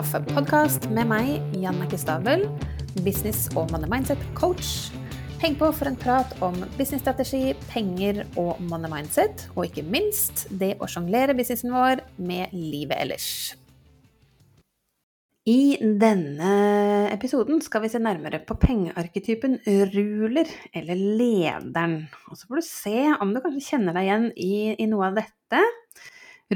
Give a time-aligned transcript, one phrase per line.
[0.00, 2.46] Kaffepodkast med meg, Janne Stabel,
[3.04, 4.94] business- og money mindset-coach.
[5.42, 10.78] Heng på for en prat om businessstrategi, penger og money mindset, og ikke minst det
[10.80, 13.28] å sjonglere businessen vår med livet ellers.
[15.44, 16.56] I denne
[17.12, 19.60] episoden skal vi se nærmere på pengearketypen
[19.92, 22.06] ruler, eller lederen.
[22.30, 25.20] Og så får du se om du kanskje kjenner deg igjen i, i noe av
[25.20, 25.66] dette.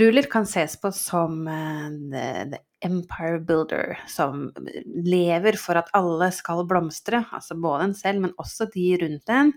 [0.00, 4.48] Ruler kan ses på som det, the empire builder, som
[4.84, 9.52] lever for at alle skal blomstre, altså både en selv, men også de rundt en.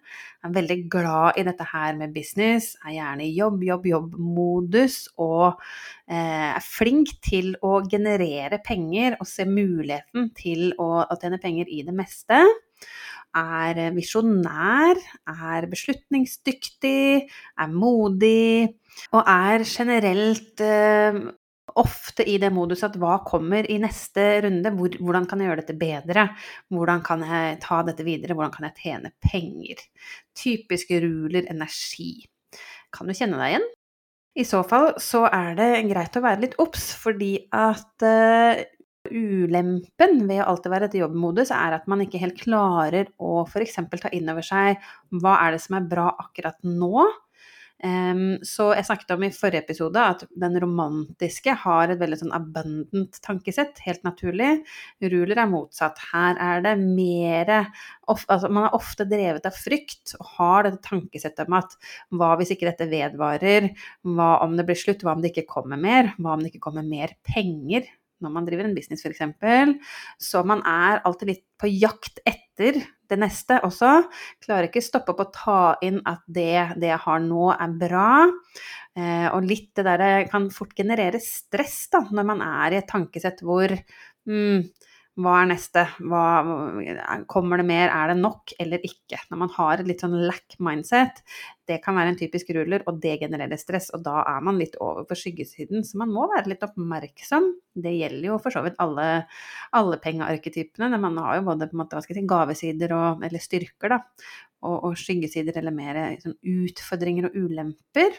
[0.45, 5.59] Er veldig glad i dette her med business, er gjerne i jobb, jobb, jobb-modus og
[5.59, 11.83] uh, er flink til å generere penger og se muligheten til å tjene penger i
[11.87, 12.45] det meste
[13.37, 17.27] er visjonær, er beslutningsdyktig,
[17.59, 18.77] er modig
[19.13, 21.19] og er generelt eh,
[21.75, 24.71] ofte i det modus at hva kommer i neste runde?
[24.77, 26.27] Hvor, hvordan kan jeg gjøre dette bedre?
[26.73, 28.37] Hvordan kan jeg ta dette videre?
[28.37, 29.83] Hvordan kan jeg tjene penger?
[30.37, 32.13] Typisk ruler energi.
[32.95, 33.67] Kan du kjenne deg igjen?
[34.37, 38.59] I så fall så er det greit å være litt obs, fordi at uh,
[39.09, 43.79] ulempen ved å alltid være i jobbmodus er at man ikke helt klarer å f.eks.
[43.97, 44.83] ta inn over seg
[45.15, 47.07] hva er det som er bra akkurat nå?
[47.77, 53.19] Så jeg snakket om i forrige episode at den romantiske har et veldig sånn abundant
[53.21, 54.63] tankesett, helt naturlig.
[55.03, 56.01] Ruler er motsatt.
[56.11, 57.51] Her er det mer
[58.07, 61.77] altså Man er ofte drevet av frykt og har dette tankesettet om at
[62.15, 63.69] hva hvis ikke dette vedvarer?
[64.07, 65.05] Hva om det blir slutt?
[65.05, 66.13] Hva om det ikke kommer mer?
[66.17, 67.85] Hva om det ikke kommer mer penger?
[68.23, 69.23] Når man driver en business f.eks.
[70.21, 73.91] Så man er alltid litt på jakt etter det neste også.
[74.43, 78.09] Klarer ikke stoppe opp og ta inn at det, det jeg har nå, er bra.
[78.97, 82.89] Eh, og litt det derre kan fort generere stress da, når man er i et
[82.89, 83.73] tankesett hvor
[84.27, 84.65] mm,
[85.17, 85.81] hva er neste?
[86.05, 86.23] Hva,
[87.29, 87.89] kommer det mer?
[87.89, 89.17] Er det nok eller ikke?
[89.31, 91.23] Når man har et litt sånn lack mindset,
[91.65, 93.89] det kan være en typisk ruller, og det genererer stress.
[93.97, 97.49] Og da er man litt over på skyggesiden, så man må være litt oppmerksom.
[97.77, 99.07] Det gjelder jo for så vidt alle,
[99.77, 100.97] alle pengearketypene.
[100.97, 103.99] Man har jo både måte, si, gavesider og, eller styrker, da,
[104.65, 108.17] og, og skyggesider eller mer sånn utfordringer og ulemper.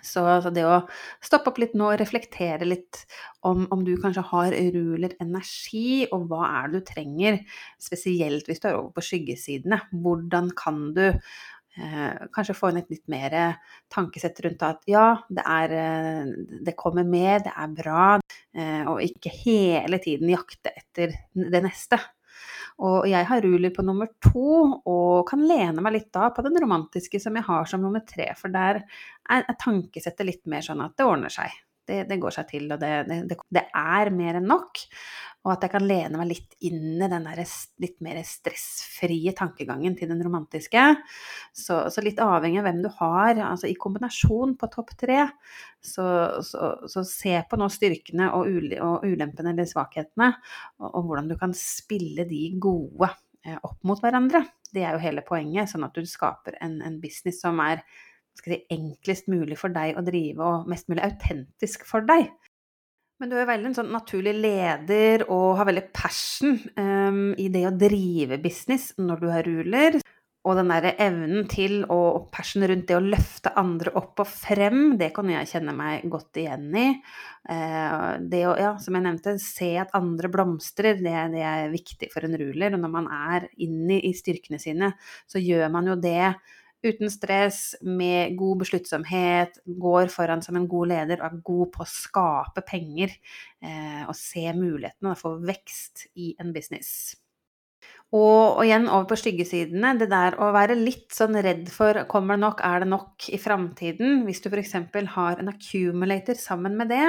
[0.00, 0.78] Så, så, det å
[1.20, 3.02] stoppe opp litt nå og reflektere litt
[3.44, 7.36] om, om, du kanskje har ruler energi, og hva er det du trenger,
[7.82, 9.82] spesielt hvis du er over på skyggesidene.
[9.92, 11.04] Hvordan kan du
[12.34, 13.36] kanskje få inn et litt mer
[13.92, 16.32] tankesett rundt at ja, det, er, eh,
[16.66, 18.08] det kommer mer, det er bra,
[18.56, 22.00] eh, og ikke hele tiden jakte etter det neste.
[22.82, 26.56] Og jeg har ruler på nummer to, og kan lene meg litt da på den
[26.60, 30.82] romantiske som jeg har som nummer tre, for der er, er tankesettet litt mer sånn
[30.84, 31.52] at det ordner seg.
[31.88, 32.92] Det, det går seg til, og det,
[33.28, 34.82] det, er mer enn nok.
[35.42, 37.40] Og at jeg kan lene meg litt inn i den der
[37.82, 40.84] litt mer stressfrie tankegangen til den romantiske.
[41.50, 45.24] Så, så, litt avhengig av hvem du har, altså i kombinasjon på topp tre,
[45.82, 46.06] så,
[46.46, 50.30] så, så se på nå styrkene og, og, ulempene eller svakhetene,
[50.78, 53.10] og, og, hvordan du kan spille de gode
[53.42, 54.44] eh, opp mot hverandre.
[54.72, 57.82] Det er jo hele poenget, sånn at du skaper en, en business som er
[58.38, 62.30] si, enklest mulig for deg å drive, og mest mulig autentisk for deg.
[63.22, 67.68] Men du er veldig en sånn naturlig leder og har veldig passion um, i det
[67.68, 69.98] å drive business når du er ruler.
[70.42, 74.96] Og den derre evnen til og passion rundt det å løfte andre opp og frem,
[74.98, 76.88] det kan jeg kjenne meg godt igjen i.
[77.46, 82.10] Uh, det å, ja, som jeg nevnte, se at andre blomstrer, det, det er viktig
[82.10, 82.74] for en ruler.
[82.74, 84.90] Og når man er inne i styrkene sine,
[85.30, 86.32] så gjør man jo det
[86.82, 91.84] uten stress, med god besluttsomhet, går foran som en god leder og er god på
[91.84, 93.14] å skape penger
[93.62, 97.14] eh, og se mulighetene for vekst i en business.
[98.12, 102.36] Og, og, igjen over på skyggesidene, det der å være litt sånn redd for kommer
[102.36, 104.18] det nok, er det nok i framtiden.
[104.26, 104.74] Hvis du f.eks.
[105.14, 107.06] har en accumulator sammen med det,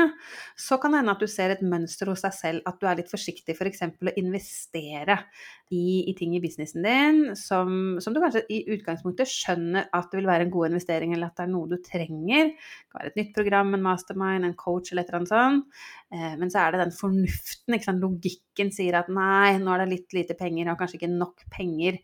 [0.56, 3.02] så kan det hende at du ser et mønster hos deg selv, at du er
[3.02, 3.84] litt forsiktig f.eks.
[3.98, 5.20] For å investere
[5.74, 10.22] i, i, ting i businessen din som, som, du kanskje i utgangspunktet skjønner at det
[10.22, 12.54] vil være en god investering, eller at det er noe du trenger.
[12.56, 15.84] Det kan være et nytt program, en mastermind, en coach eller et eller annet sånt.
[16.13, 18.04] Eh, men så er det den fornuften, ikke sant?
[18.04, 21.98] logikken sier at nei, nå er det litt lite penger, og kanskje ikke nok penger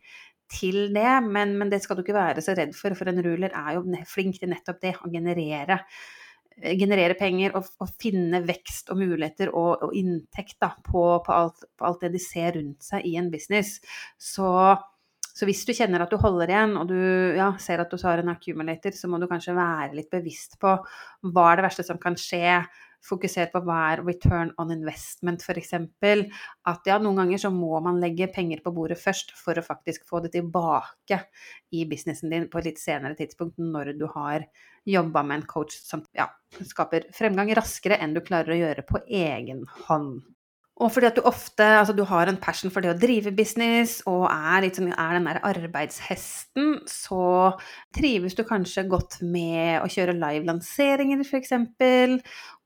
[0.49, 3.53] til det, men, men, det skal du ikke være så redd for, for en ruler
[3.53, 5.77] er jo flink til nettopp det, å generere,
[6.57, 11.35] eh, generere penger og, og, finne vekst og muligheter og, og inntekt da, på, på,
[11.35, 13.77] alt, på, alt, det de ser rundt seg i en business.
[14.17, 14.49] Så,
[15.29, 16.97] så hvis du kjenner at du holder igjen, og du
[17.37, 20.79] ja, ser at du har en accumulator, så må du kanskje være litt bevisst på
[21.29, 22.57] hva er det verste som kan skje
[23.05, 25.75] fokusert på hva er return on investment, f.eks.
[26.69, 30.07] At ja, noen ganger så må man legge penger på bordet først for å faktisk
[30.09, 31.21] få det tilbake
[31.75, 34.47] i businessen din på et litt senere tidspunkt, når du har
[34.89, 36.29] jobba med en coach som ja,
[36.65, 40.21] skaper fremgang raskere enn du klarer å gjøre på egen hånd.
[40.79, 43.97] Og fordi at du ofte altså du har en passion for det å drive business
[44.07, 47.23] og er, sånn, er den der arbeidshesten, så
[47.95, 51.51] trives du kanskje godt med å kjøre live-lanseringer f.eks.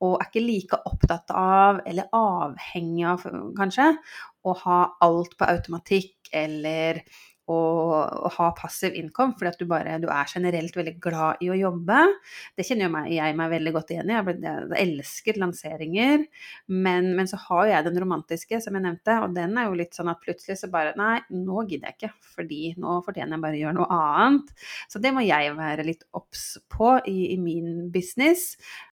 [0.04, 3.26] Og er ikke like opptatt av, eller avhengig av
[3.58, 3.90] kanskje,
[4.46, 7.02] å ha alt på automatikk eller
[7.52, 11.50] å, å, ha passiv income, fordi at du bare du er generelt veldig glad i
[11.52, 12.00] å jobbe.
[12.56, 14.16] Det kjenner jeg meg, jeg meg veldig godt igjen i.
[14.16, 16.26] Jeg, jeg, elsker lanseringer.
[16.72, 19.98] Men, men, så har jeg den romantiske, som jeg nevnte, og den er jo litt
[19.98, 23.58] sånn at plutselig så bare Nei, nå gidder jeg ikke, fordi nå fortjener jeg bare
[23.58, 24.54] å gjøre noe annet.
[24.92, 28.54] Så det må jeg være litt obs på i, i min business.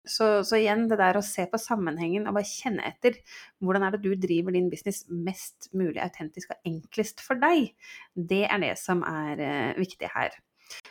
[0.10, 3.20] Så, så, igjen det der å se på sammenhengen og bare kjenne etter.
[3.64, 7.72] Hvordan er det du driver din business mest mulig autentisk og enklest for deg?
[8.16, 10.38] Det er det som er eh, viktig her.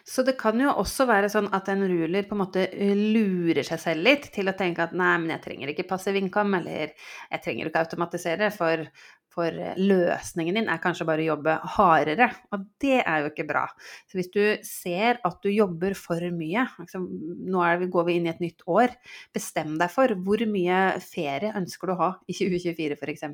[0.09, 3.67] Så det kan jo også være sånn at en ruler på en måte eh, lurer
[3.67, 6.95] seg selv litt til å tenke at nei, men jeg trenger ikke passiv income, eller
[6.97, 8.87] jeg trenger ikke automatisere, for
[9.33, 13.65] for løsningen din er kanskje bare å jobbe hardere, og det er jo ikke bra.
[14.09, 17.07] Så hvis du ser at du jobber for mye, liksom,
[17.49, 18.95] nå vi, går vi inn i et nytt år,
[19.35, 23.27] bestem deg for hvor mye ferie ønsker du å ha i 2024 f.eks.,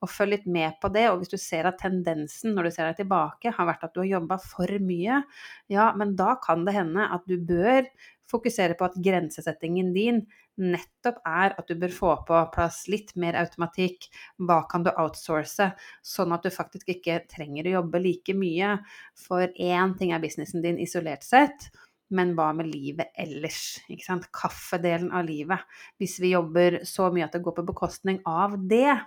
[0.00, 1.08] og følg litt med på det.
[1.10, 4.02] Og hvis du ser at tendensen når du ser deg tilbake har vært at du
[4.02, 5.22] har jobba for mye,
[5.70, 7.84] ja, men da kan det hende at du bør
[8.30, 10.22] fokusere på at grensesettingen din
[10.60, 14.08] nettopp er at du bør få på plass litt mer automatikk.
[14.38, 15.70] Hva kan du outsource,
[16.04, 18.76] sånn at du faktisk ikke trenger å jobbe like mye.
[19.18, 21.70] For én ting er businessen din isolert sett,
[22.10, 23.78] men hva med livet ellers?
[23.88, 24.28] Ikke sant?
[24.34, 25.62] Kaffedelen av livet.
[26.00, 28.98] Hvis vi jobber så mye at det går på bekostning av det,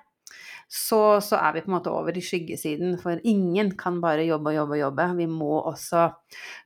[0.67, 2.95] så, så, er vi på en måte over i skyggesiden.
[3.01, 5.07] For ingen kan bare jobbe og jobbe og jobbe.
[5.19, 6.07] Vi må også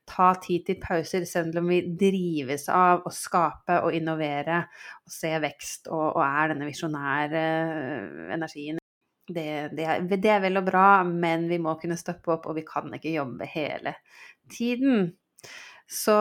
[0.08, 4.64] ta tid til pauser, selv om vi drives av å skape og innovere
[5.04, 8.82] og se vekst og, og er denne visjonære eh, energien.
[9.28, 12.56] Det, det, er, det er vel og bra, men vi må kunne stoppe opp, og
[12.56, 13.98] vi kan ikke jobbe hele
[14.48, 15.10] tiden.
[15.88, 16.16] Så,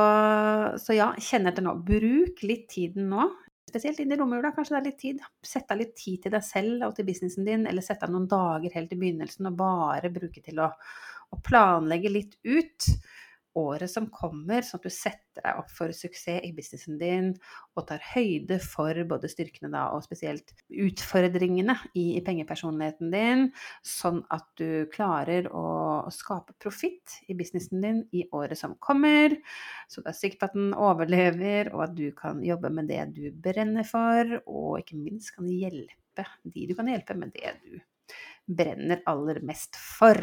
[0.82, 1.78] så ja, kjenn etter nå.
[1.87, 3.31] Bruk litt tiden nå
[3.66, 5.22] spesielt inn i romjula, kanskje det er litt tid.
[5.44, 8.28] Sett av litt tid til deg selv og til businessen din, eller sett av noen
[8.30, 10.70] dager helt i begynnelsen og bare bruke til å,
[11.34, 12.90] å planlegge litt ut
[13.56, 17.32] året som kommer, sånn at du setter deg opp for suksess i businessen din
[17.76, 23.46] og tar høyde for både styrkene da, og spesielt utfordringene i, i pengepersonligheten din,
[23.84, 25.66] sånn at du klarer å,
[26.12, 29.34] skape profitt i businessen din i året som kommer.
[29.90, 33.02] Så du er sikker på at den overlever, og at du kan jobbe med det
[33.16, 37.76] du brenner for, og ikke minst kan hjelpe de du kan hjelpe med det du
[38.46, 40.20] brenner aller mest for.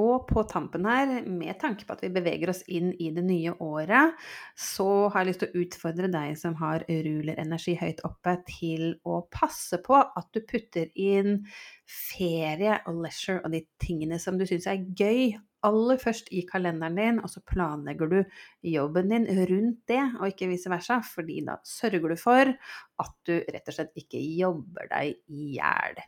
[0.00, 3.52] Og på tampen her, med tanke på at vi beveger oss inn i det nye
[3.60, 4.16] året,
[4.56, 9.20] så har jeg lyst til å utfordre deg som har rulerenergi høyt oppe, til å
[9.28, 11.42] passe på at du putter inn
[11.84, 16.96] ferie og leisure og de tingene som du syns er gøy, aller først i kalenderen
[16.98, 18.18] din, og så planlegger du
[18.66, 22.56] jobben din rundt det, og ikke vice versa, fordi da sørger du for
[23.04, 26.02] at du rett og slett ikke jobber deg i hjel.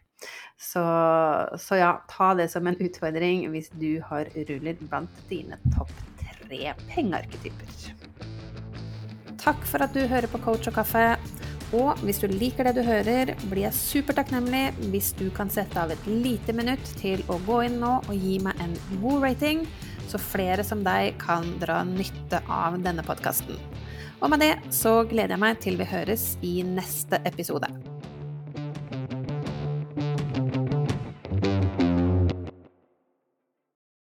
[0.64, 0.82] Så,
[1.60, 6.72] så, ja, ta det som en utfordring hvis du har ruller blant dine topp tre
[6.90, 7.72] pengearketyper.
[9.44, 11.04] Takk for at du hører på Coach og kaffe.
[11.74, 15.90] Og hvis du liker det du hører, blir jeg supertakknemlig hvis du kan sette av
[15.92, 19.64] et lite minutt til å gå inn nå og gi meg en god rating,
[20.08, 23.58] så flere som deg kan dra nytte av denne podkasten.
[24.22, 27.68] Og med det så gleder jeg meg til vi høres i neste episode.